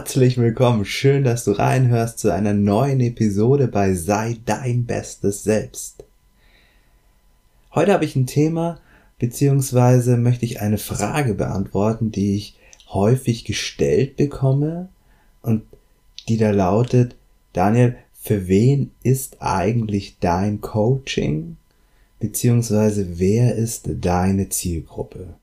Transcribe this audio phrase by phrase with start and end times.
[0.00, 6.04] Herzlich willkommen, schön, dass du reinhörst zu einer neuen Episode bei Sei dein bestes Selbst.
[7.74, 8.80] Heute habe ich ein Thema,
[9.18, 12.56] beziehungsweise möchte ich eine Frage beantworten, die ich
[12.88, 14.88] häufig gestellt bekomme
[15.42, 15.64] und
[16.30, 17.14] die da lautet,
[17.52, 21.58] Daniel, für wen ist eigentlich dein Coaching?
[22.20, 25.34] Beziehungsweise wer ist deine Zielgruppe?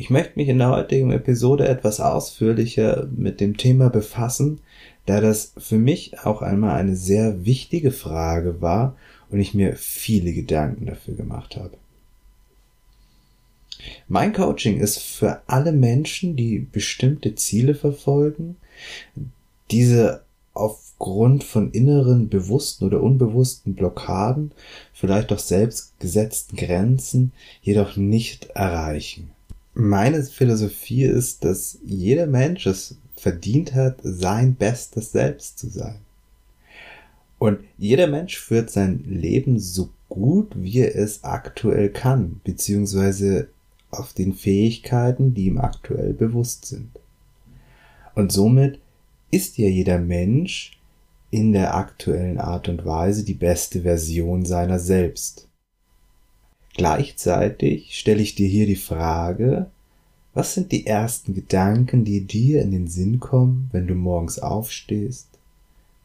[0.00, 4.62] Ich möchte mich in der heutigen Episode etwas ausführlicher mit dem Thema befassen,
[5.04, 8.96] da das für mich auch einmal eine sehr wichtige Frage war
[9.28, 11.76] und ich mir viele Gedanken dafür gemacht habe.
[14.08, 18.56] Mein Coaching ist für alle Menschen, die bestimmte Ziele verfolgen,
[19.70, 20.22] diese
[20.54, 24.52] aufgrund von inneren bewussten oder unbewussten Blockaden,
[24.94, 29.32] vielleicht auch selbst gesetzten Grenzen, jedoch nicht erreichen
[29.80, 35.98] meine Philosophie ist, dass jeder Mensch es verdient hat, sein bestes Selbst zu sein.
[37.38, 43.48] Und jeder Mensch führt sein Leben so gut, wie er es aktuell kann, beziehungsweise
[43.90, 46.90] auf den Fähigkeiten, die ihm aktuell bewusst sind.
[48.14, 48.78] Und somit
[49.30, 50.78] ist ja jeder Mensch
[51.30, 55.48] in der aktuellen Art und Weise die beste Version seiner selbst.
[56.80, 59.66] Gleichzeitig stelle ich dir hier die Frage,
[60.32, 65.28] was sind die ersten Gedanken, die dir in den Sinn kommen, wenn du morgens aufstehst,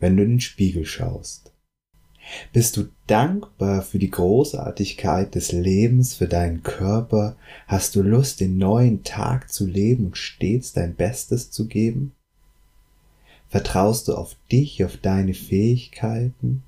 [0.01, 1.53] wenn du in den Spiegel schaust?
[2.51, 7.37] Bist du dankbar für die Großartigkeit des Lebens, für deinen Körper?
[7.67, 12.11] Hast du Lust, den neuen Tag zu leben und stets dein Bestes zu geben?
[13.47, 16.63] Vertraust du auf dich, auf deine Fähigkeiten,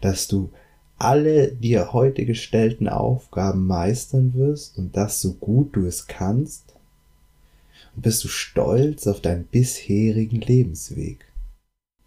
[0.00, 0.50] dass du
[0.98, 6.74] alle dir heute gestellten Aufgaben meistern wirst und das so gut du es kannst?
[7.94, 11.24] Und bist du stolz auf deinen bisherigen Lebensweg?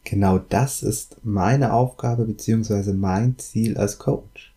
[0.04, 4.54] Genau das ist meine Aufgabe beziehungsweise mein Ziel als Coach.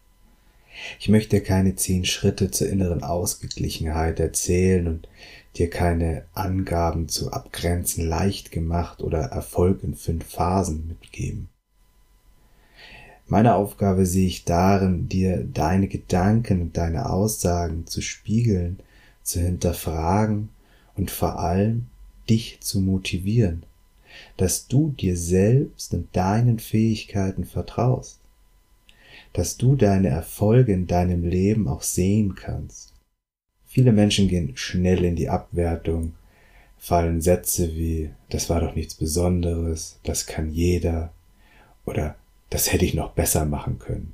[0.99, 5.09] Ich möchte dir keine zehn Schritte zur inneren Ausgeglichenheit erzählen und
[5.57, 11.49] dir keine Angaben zu Abgrenzen leicht gemacht oder Erfolg in fünf Phasen mitgeben.
[13.27, 18.79] Meine Aufgabe sehe ich darin, dir deine Gedanken und deine Aussagen zu spiegeln,
[19.23, 20.51] zu hinterfragen
[20.95, 21.87] und vor allem
[22.29, 23.65] dich zu motivieren,
[24.37, 28.21] dass du dir selbst und deinen Fähigkeiten vertraust,
[29.33, 32.93] dass du deine Erfolge in deinem Leben auch sehen kannst.
[33.67, 36.13] Viele Menschen gehen schnell in die Abwertung,
[36.79, 41.13] fallen Sätze wie das war doch nichts Besonderes, das kann jeder
[41.87, 42.17] oder
[42.55, 44.13] das hätte ich noch besser machen können.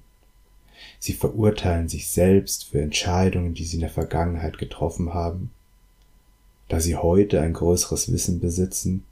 [0.99, 5.51] Sie verurteilen sich selbst für Entscheidungen, die sie in der Vergangenheit getroffen haben,
[6.69, 9.05] da sie heute ein größeres Wissen besitzen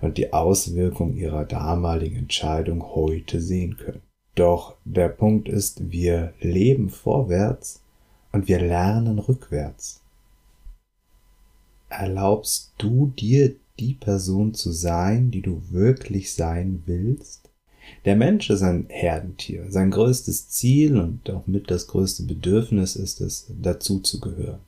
[0.00, 4.02] und die Auswirkung ihrer damaligen Entscheidung heute sehen können.
[4.36, 7.80] Doch der Punkt ist, wir leben vorwärts
[8.30, 10.02] und wir lernen rückwärts.
[11.88, 17.47] Erlaubst du dir die Person zu sein, die du wirklich sein willst?
[18.04, 19.66] Der Mensch ist ein Herdentier.
[19.70, 24.60] Sein größtes Ziel und auch mit das größte Bedürfnis ist es, dazu zu gehören.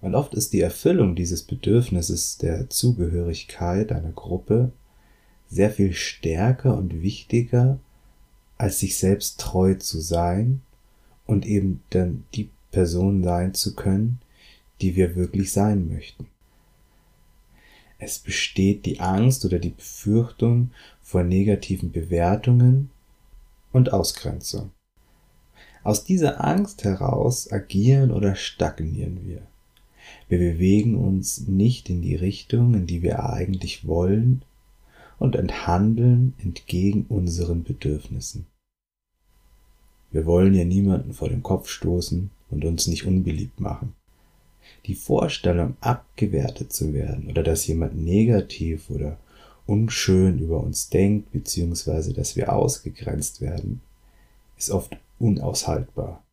[0.00, 4.72] Und oft ist die Erfüllung dieses Bedürfnisses der Zugehörigkeit einer Gruppe
[5.48, 7.78] sehr viel stärker und wichtiger,
[8.56, 10.62] als sich selbst treu zu sein
[11.26, 14.20] und eben dann die Person sein zu können,
[14.80, 16.26] die wir wirklich sein möchten.
[18.02, 20.70] Es besteht die Angst oder die Befürchtung
[21.02, 22.88] vor negativen Bewertungen
[23.72, 24.70] und Ausgrenzung.
[25.84, 29.42] Aus dieser Angst heraus agieren oder stagnieren wir.
[30.30, 34.42] Wir bewegen uns nicht in die Richtung, in die wir eigentlich wollen
[35.18, 38.46] und enthandeln entgegen unseren Bedürfnissen.
[40.10, 43.94] Wir wollen ja niemanden vor den Kopf stoßen und uns nicht unbeliebt machen.
[44.86, 49.18] Die Vorstellung, abgewertet zu werden oder dass jemand negativ oder
[49.66, 53.80] unschön über uns denkt, beziehungsweise dass wir ausgegrenzt werden,
[54.58, 56.24] ist oft unaushaltbar.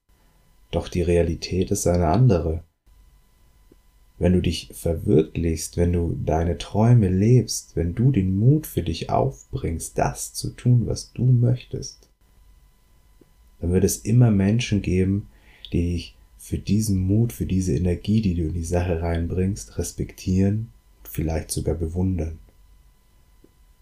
[0.71, 2.63] Doch die Realität ist eine andere.
[4.19, 9.11] Wenn du dich verwirklichst, wenn du deine Träume lebst, wenn du den Mut für dich
[9.11, 12.09] aufbringst, das zu tun, was du möchtest,
[13.59, 15.29] dann wird es immer Menschen geben,
[15.71, 16.16] die dich
[16.47, 21.51] für diesen Mut, für diese Energie, die du in die Sache reinbringst, respektieren und vielleicht
[21.51, 22.39] sogar bewundern.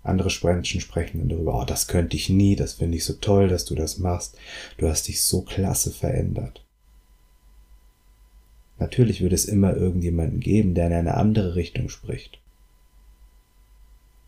[0.01, 3.49] Andere Menschen sprechen dann darüber, oh, das könnte ich nie, das finde ich so toll,
[3.49, 4.39] dass du das machst,
[4.79, 6.65] du hast dich so klasse verändert.
[8.79, 12.39] Natürlich wird es immer irgendjemanden geben, der in eine andere Richtung spricht.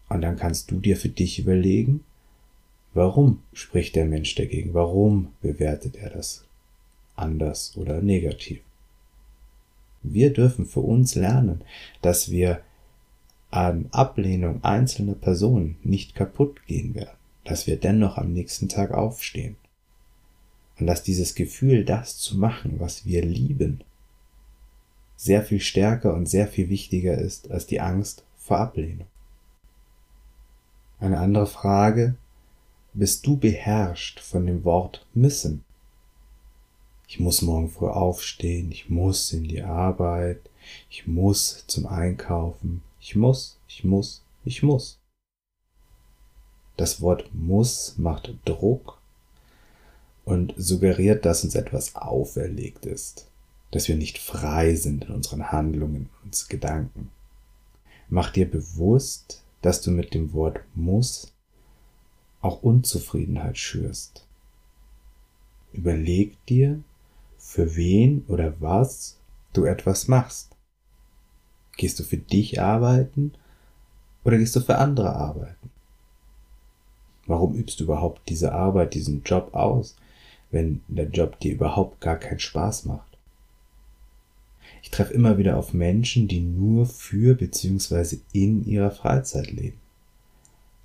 [0.09, 2.03] Und dann kannst du dir für dich überlegen,
[2.93, 4.75] warum spricht der Mensch dagegen?
[4.75, 6.46] Warum bewertet er das
[7.17, 8.61] anders oder negativ?
[10.03, 11.63] Wir dürfen für uns lernen,
[12.01, 12.61] dass wir
[13.49, 19.55] an Ablehnung einzelner Personen nicht kaputt gehen werden, dass wir dennoch am nächsten Tag aufstehen.
[20.79, 23.83] Und dass dieses Gefühl, das zu machen, was wir lieben,
[25.15, 29.07] sehr viel stärker und sehr viel wichtiger ist als die Angst vor Ablehnung.
[30.99, 32.15] Eine andere Frage,
[32.93, 35.63] bist du beherrscht von dem Wort müssen?
[37.09, 40.41] Ich muss morgen früh aufstehen, ich muss in die Arbeit,
[40.89, 44.99] ich muss zum Einkaufen, ich muss, ich muss, ich muss.
[46.75, 48.99] Das Wort muss macht Druck
[50.25, 53.31] und suggeriert, dass uns etwas auferlegt ist,
[53.71, 57.09] dass wir nicht frei sind in unseren Handlungen und Gedanken.
[58.09, 61.33] Mach dir bewusst, dass du mit dem Wort muss
[62.41, 64.25] auch Unzufriedenheit schürst.
[65.71, 66.83] Überleg dir,
[67.47, 69.17] für wen oder was
[69.53, 70.53] du etwas machst.
[71.77, 73.31] Gehst du für dich arbeiten
[74.25, 75.71] oder gehst du für andere arbeiten?
[77.25, 79.95] Warum übst du überhaupt diese Arbeit, diesen Job aus,
[80.51, 83.17] wenn der Job dir überhaupt gar keinen Spaß macht?
[84.83, 88.17] Ich treffe immer wieder auf Menschen, die nur für bzw.
[88.33, 89.79] in ihrer Freizeit leben.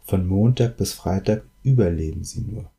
[0.05, 2.72] Von Montag bis Freitag überleben sie nur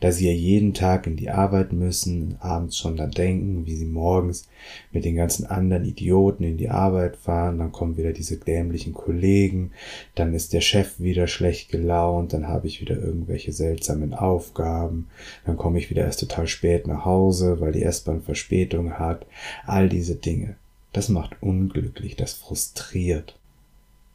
[0.00, 3.84] da sie ja jeden Tag in die Arbeit müssen, abends schon da denken, wie sie
[3.86, 4.48] morgens
[4.92, 9.72] mit den ganzen anderen Idioten in die Arbeit fahren, dann kommen wieder diese dämlichen Kollegen,
[10.14, 15.08] dann ist der Chef wieder schlecht gelaunt, dann habe ich wieder irgendwelche seltsamen Aufgaben,
[15.46, 19.26] dann komme ich wieder erst total spät nach Hause, weil die S-Bahn Verspätung hat,
[19.66, 20.56] all diese Dinge.
[20.92, 23.36] Das macht unglücklich, das frustriert.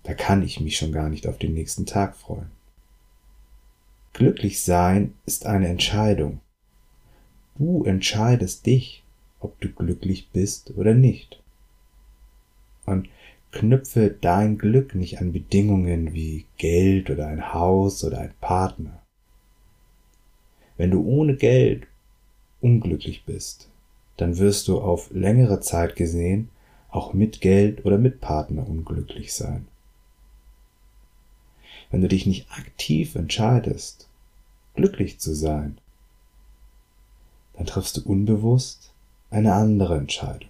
[0.04, 2.59] Da kann ich mich schon gar nicht auf den nächsten Tag freuen.
[4.14, 6.42] Glücklich sein ist eine Entscheidung.
[7.58, 9.04] Du entscheidest dich,
[9.40, 11.42] ob du glücklich bist oder nicht.
[12.86, 13.10] Und
[13.52, 19.02] knüpfe dein Glück nicht an Bedingungen wie Geld oder ein Haus oder ein Partner.
[20.78, 21.88] Wenn du ohne Geld
[22.62, 23.70] unglücklich bist,
[24.18, 26.50] dann wirst du auf längere Zeit gesehen
[26.90, 29.68] auch mit Geld oder mit Partner unglücklich sein.
[31.90, 34.08] Wenn du dich nicht aktiv entscheidest,
[34.76, 35.78] glücklich zu sein,
[37.54, 38.94] dann triffst du unbewusst
[39.32, 40.50] eine andere Entscheidung.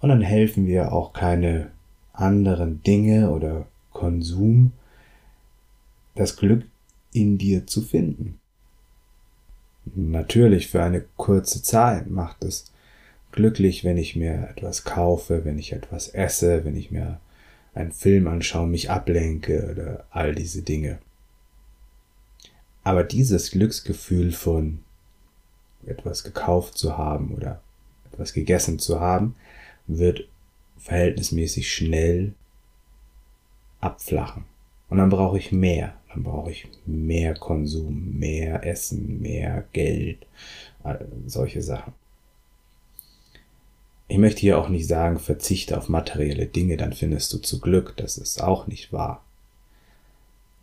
[0.00, 1.72] Und dann helfen wir auch keine
[2.12, 4.72] anderen Dinge oder Konsum,
[6.14, 6.64] das Glück
[7.12, 8.38] in dir zu finden.
[9.94, 12.72] Natürlich für eine kurze Zeit macht es
[13.32, 17.20] glücklich, wenn ich mir etwas kaufe, wenn ich etwas esse, wenn ich mir
[17.74, 20.98] einen Film anschaue, mich ablenke oder all diese Dinge.
[22.82, 24.80] Aber dieses Glücksgefühl von
[25.86, 27.60] etwas gekauft zu haben oder
[28.12, 29.36] etwas gegessen zu haben,
[29.86, 30.28] wird
[30.78, 32.34] verhältnismäßig schnell
[33.80, 34.44] abflachen.
[34.88, 35.94] Und dann brauche ich mehr.
[36.08, 40.26] Dann brauche ich mehr Konsum, mehr Essen, mehr Geld,
[41.26, 41.92] solche Sachen.
[44.10, 47.94] Ich möchte hier auch nicht sagen, verzichte auf materielle Dinge, dann findest du zu Glück.
[47.98, 49.22] Das ist auch nicht wahr.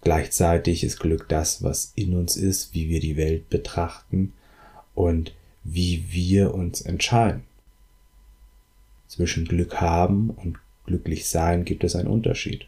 [0.01, 4.33] Gleichzeitig ist Glück das, was in uns ist, wie wir die Welt betrachten
[4.95, 5.33] und
[5.63, 7.43] wie wir uns entscheiden.
[9.07, 12.67] Zwischen Glück haben und glücklich sein gibt es einen Unterschied.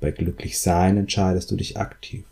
[0.00, 2.24] Bei glücklich sein entscheidest du dich aktiv.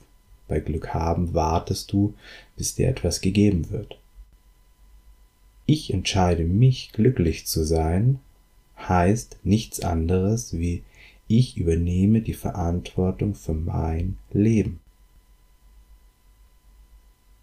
[0.47, 2.15] Bei Glück haben wartest du,
[2.57, 3.99] bis dir etwas gegeben wird.
[5.71, 8.21] Ich entscheide mich glücklich zu sein,
[8.79, 10.83] heißt nichts anderes wie
[11.27, 14.81] ich übernehme die Verantwortung für mein Leben.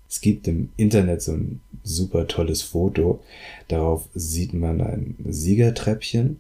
[0.10, 3.20] Es gibt im Internet so ein super tolles Foto.
[3.68, 6.40] Darauf sieht man ein Siegertreppchen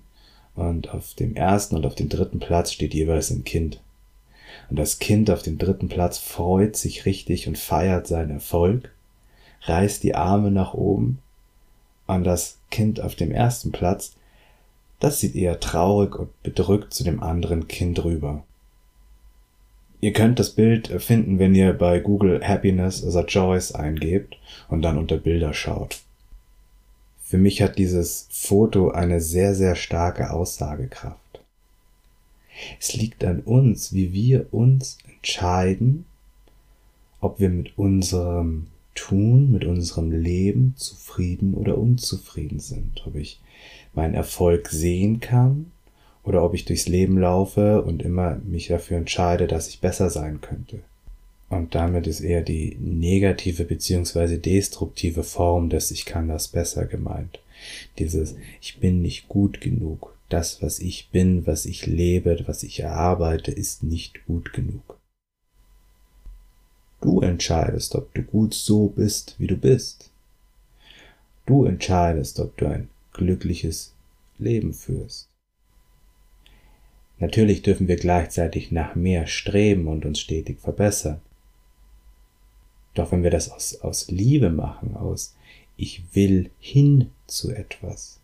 [0.56, 3.80] und auf dem ersten und auf dem dritten Platz steht jeweils ein Kind.
[4.72, 8.92] Und das Kind auf dem dritten Platz freut sich richtig und feiert seinen Erfolg,
[9.62, 11.20] reißt die Arme nach oben
[12.07, 14.13] und das Kind auf dem ersten Platz,
[15.00, 18.43] das sieht eher traurig und bedrückt zu dem anderen Kind rüber.
[20.01, 24.81] Ihr könnt das Bild finden, wenn ihr bei Google Happiness as a Choice eingebt und
[24.81, 26.01] dann unter Bilder schaut.
[27.24, 31.19] Für mich hat dieses Foto eine sehr, sehr starke Aussagekraft.
[32.79, 36.05] Es liegt an uns, wie wir uns entscheiden,
[37.19, 43.04] ob wir mit unserem Tun, mit unserem Leben zufrieden oder unzufrieden sind.
[43.06, 43.40] Ob ich
[43.94, 45.72] meinen Erfolg sehen kann
[46.24, 50.42] oder ob ich durchs Leben laufe und immer mich dafür entscheide, dass ich besser sein
[50.42, 50.80] könnte.
[51.50, 57.40] Und damit ist eher die negative beziehungsweise destruktive Form des Ich kann das besser gemeint.
[58.00, 60.18] Dieses Ich bin nicht gut genug.
[60.30, 64.98] Das, was ich bin, was ich lebe, was ich erarbeite, ist nicht gut genug.
[67.05, 70.09] Du entscheidest, ob du gut so bist, wie du bist.
[71.45, 73.93] Du entscheidest, ob du ein glückliches
[74.39, 75.29] Leben führst.
[77.19, 81.21] Natürlich dürfen wir gleichzeitig nach mehr streben und uns stetig verbessern.
[82.95, 85.35] Doch wenn wir das aus, aus Liebe machen, aus
[85.77, 88.19] ich will hin zu etwas,